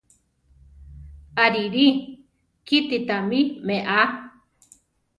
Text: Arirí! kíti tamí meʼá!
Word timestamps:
Arirí! 1.43 1.87
kíti 2.67 2.97
tamí 3.07 3.39
meʼá! 3.65 3.99